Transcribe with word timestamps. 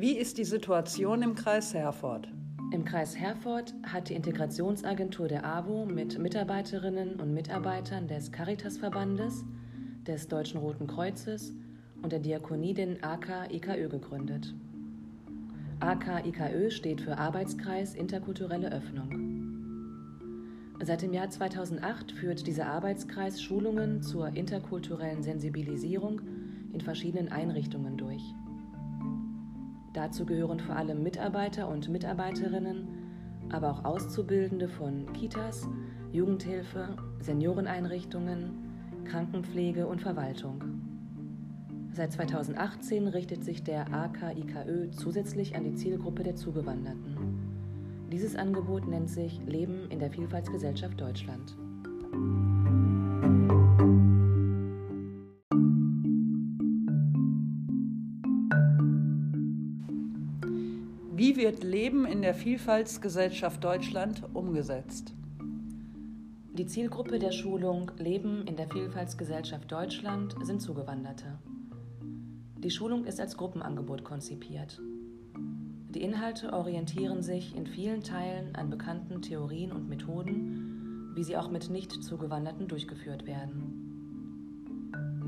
Wie 0.00 0.16
ist 0.16 0.38
die 0.38 0.44
Situation 0.44 1.20
im 1.20 1.34
Kreis 1.34 1.74
Herford? 1.74 2.26
Im 2.72 2.86
Kreis 2.86 3.18
Herford 3.18 3.74
hat 3.82 4.08
die 4.08 4.14
Integrationsagentur 4.14 5.28
der 5.28 5.44
AWO 5.44 5.84
mit 5.84 6.18
Mitarbeiterinnen 6.18 7.20
und 7.20 7.34
Mitarbeitern 7.34 8.08
des 8.08 8.32
Caritasverbandes, 8.32 9.44
des 10.06 10.26
Deutschen 10.26 10.58
Roten 10.58 10.86
Kreuzes 10.86 11.52
und 12.00 12.12
der 12.12 12.20
Diakonie 12.20 12.72
den 12.72 13.04
AK-IKÖ 13.04 13.90
gegründet. 13.90 14.54
AK-IKÖ 15.80 16.70
steht 16.70 17.02
für 17.02 17.18
Arbeitskreis 17.18 17.94
Interkulturelle 17.94 18.72
Öffnung. 18.72 19.49
Seit 20.82 21.02
dem 21.02 21.12
Jahr 21.12 21.28
2008 21.28 22.10
führt 22.10 22.46
dieser 22.46 22.66
Arbeitskreis 22.66 23.42
Schulungen 23.42 24.02
zur 24.02 24.28
interkulturellen 24.28 25.22
Sensibilisierung 25.22 26.22
in 26.72 26.80
verschiedenen 26.80 27.28
Einrichtungen 27.30 27.98
durch. 27.98 28.22
Dazu 29.92 30.24
gehören 30.24 30.58
vor 30.58 30.76
allem 30.76 31.02
Mitarbeiter 31.02 31.68
und 31.68 31.90
Mitarbeiterinnen, 31.90 32.88
aber 33.50 33.70
auch 33.70 33.84
Auszubildende 33.84 34.68
von 34.68 35.12
Kitas, 35.12 35.68
Jugendhilfe, 36.12 36.96
Senioreneinrichtungen, 37.20 39.04
Krankenpflege 39.04 39.86
und 39.86 40.00
Verwaltung. 40.00 40.62
Seit 41.92 42.12
2018 42.12 43.08
richtet 43.08 43.44
sich 43.44 43.62
der 43.64 43.92
AKIKÖ 43.92 44.90
zusätzlich 44.92 45.56
an 45.56 45.64
die 45.64 45.74
Zielgruppe 45.74 46.22
der 46.22 46.36
Zugewanderten. 46.36 47.49
Dieses 48.12 48.34
Angebot 48.34 48.88
nennt 48.88 49.08
sich 49.08 49.40
Leben 49.46 49.88
in 49.88 50.00
der 50.00 50.10
Vielfaltsgesellschaft 50.10 51.00
Deutschland. 51.00 51.56
Wie 61.14 61.36
wird 61.36 61.62
Leben 61.62 62.04
in 62.04 62.22
der 62.22 62.34
Vielfaltsgesellschaft 62.34 63.62
Deutschland 63.62 64.24
umgesetzt? 64.34 65.14
Die 66.52 66.66
Zielgruppe 66.66 67.20
der 67.20 67.30
Schulung 67.30 67.92
Leben 67.96 68.44
in 68.48 68.56
der 68.56 68.68
Vielfaltsgesellschaft 68.68 69.70
Deutschland 69.70 70.34
sind 70.42 70.60
Zugewanderte. 70.60 71.38
Die 72.58 72.70
Schulung 72.70 73.04
ist 73.04 73.20
als 73.20 73.36
Gruppenangebot 73.36 74.02
konzipiert. 74.02 74.80
Die 75.94 76.02
Inhalte 76.02 76.52
orientieren 76.52 77.20
sich 77.20 77.56
in 77.56 77.66
vielen 77.66 78.02
Teilen 78.02 78.54
an 78.54 78.70
bekannten 78.70 79.22
Theorien 79.22 79.72
und 79.72 79.88
Methoden, 79.88 81.10
wie 81.16 81.24
sie 81.24 81.36
auch 81.36 81.50
mit 81.50 81.68
nicht 81.68 82.04
Zugewanderten 82.04 82.68
durchgeführt 82.68 83.26
werden. 83.26 83.90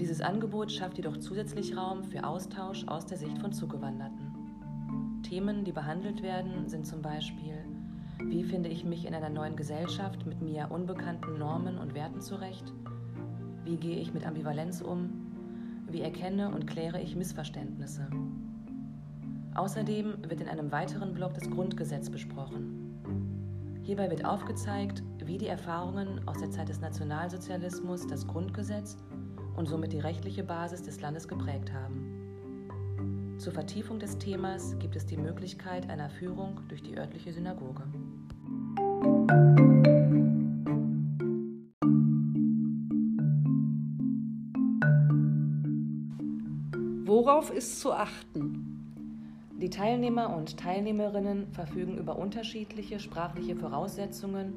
Dieses 0.00 0.20
Angebot 0.20 0.70
schafft 0.70 0.98
jedoch 0.98 1.16
zusätzlich 1.16 1.76
Raum 1.76 2.04
für 2.04 2.22
Austausch 2.24 2.86
aus 2.86 3.06
der 3.06 3.18
Sicht 3.18 3.38
von 3.38 3.52
Zugewanderten. 3.52 5.22
Themen, 5.24 5.64
die 5.64 5.72
behandelt 5.72 6.22
werden, 6.22 6.68
sind 6.68 6.86
zum 6.86 7.02
Beispiel, 7.02 7.58
wie 8.20 8.44
finde 8.44 8.68
ich 8.68 8.84
mich 8.84 9.04
in 9.04 9.14
einer 9.14 9.30
neuen 9.30 9.56
Gesellschaft 9.56 10.26
mit 10.26 10.40
mir 10.42 10.70
unbekannten 10.70 11.38
Normen 11.38 11.78
und 11.78 11.94
Werten 11.94 12.20
zurecht? 12.20 12.72
Wie 13.64 13.76
gehe 13.76 13.98
ich 13.98 14.14
mit 14.14 14.24
Ambivalenz 14.24 14.80
um? 14.80 15.10
Wie 15.88 16.02
erkenne 16.02 16.54
und 16.54 16.68
kläre 16.68 17.00
ich 17.00 17.16
Missverständnisse? 17.16 18.08
Außerdem 19.54 20.16
wird 20.28 20.40
in 20.40 20.48
einem 20.48 20.72
weiteren 20.72 21.12
Block 21.12 21.34
das 21.34 21.50
Grundgesetz 21.50 22.08
besprochen. 22.08 23.80
Hierbei 23.82 24.08
wird 24.10 24.24
aufgezeigt, 24.24 25.02
wie 25.24 25.36
die 25.36 25.48
Erfahrungen 25.48 26.26
aus 26.26 26.38
der 26.38 26.50
Zeit 26.50 26.68
des 26.68 26.80
Nationalsozialismus 26.80 28.06
das 28.06 28.26
Grundgesetz 28.26 28.96
und 29.56 29.66
somit 29.66 29.92
die 29.92 29.98
rechtliche 29.98 30.42
Basis 30.42 30.82
des 30.82 31.00
Landes 31.00 31.28
geprägt 31.28 31.72
haben. 31.72 33.36
Zur 33.38 33.52
Vertiefung 33.52 33.98
des 33.98 34.16
Themas 34.18 34.78
gibt 34.78 34.96
es 34.96 35.04
die 35.04 35.16
Möglichkeit 35.16 35.90
einer 35.90 36.08
Führung 36.08 36.60
durch 36.68 36.82
die 36.82 36.96
örtliche 36.96 37.32
Synagoge. 37.32 37.82
Worauf 47.04 47.50
ist 47.50 47.80
zu 47.80 47.92
achten? 47.92 48.61
Die 49.62 49.70
Teilnehmer 49.70 50.34
und 50.36 50.56
Teilnehmerinnen 50.56 51.46
verfügen 51.52 51.96
über 51.96 52.18
unterschiedliche 52.18 52.98
sprachliche 52.98 53.54
Voraussetzungen 53.54 54.54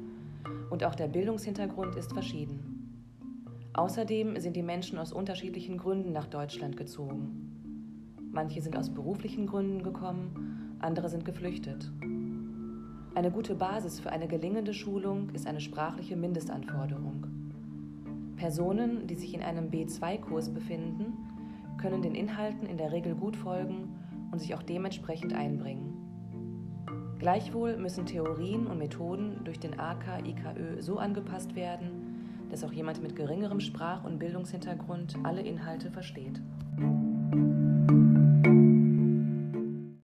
und 0.68 0.82
auch 0.82 0.96
der 0.96 1.06
Bildungshintergrund 1.06 1.94
ist 1.94 2.12
verschieden. 2.12 2.98
Außerdem 3.72 4.40
sind 4.40 4.56
die 4.56 4.64
Menschen 4.64 4.98
aus 4.98 5.12
unterschiedlichen 5.12 5.78
Gründen 5.78 6.10
nach 6.10 6.26
Deutschland 6.26 6.76
gezogen. 6.76 8.16
Manche 8.32 8.60
sind 8.60 8.76
aus 8.76 8.90
beruflichen 8.90 9.46
Gründen 9.46 9.84
gekommen, 9.84 10.76
andere 10.80 11.08
sind 11.08 11.24
geflüchtet. 11.24 11.88
Eine 13.14 13.30
gute 13.30 13.54
Basis 13.54 14.00
für 14.00 14.10
eine 14.10 14.26
gelingende 14.26 14.74
Schulung 14.74 15.30
ist 15.30 15.46
eine 15.46 15.60
sprachliche 15.60 16.16
Mindestanforderung. 16.16 17.28
Personen, 18.34 19.06
die 19.06 19.14
sich 19.14 19.34
in 19.34 19.42
einem 19.44 19.70
B2-Kurs 19.70 20.52
befinden, 20.52 21.12
können 21.78 22.02
den 22.02 22.16
Inhalten 22.16 22.66
in 22.66 22.76
der 22.76 22.90
Regel 22.90 23.14
gut 23.14 23.36
folgen 23.36 23.94
und 24.30 24.38
sich 24.38 24.54
auch 24.54 24.62
dementsprechend 24.62 25.32
einbringen. 25.32 26.06
Gleichwohl 27.18 27.76
müssen 27.76 28.06
Theorien 28.06 28.66
und 28.66 28.78
Methoden 28.78 29.40
durch 29.44 29.58
den 29.58 29.78
AK-IKÖ 29.78 30.82
so 30.82 30.98
angepasst 30.98 31.54
werden, 31.54 32.46
dass 32.50 32.62
auch 32.62 32.72
jemand 32.72 33.02
mit 33.02 33.16
geringerem 33.16 33.60
Sprach- 33.60 34.04
und 34.04 34.18
Bildungshintergrund 34.18 35.16
alle 35.24 35.40
Inhalte 35.40 35.90
versteht. 35.90 36.40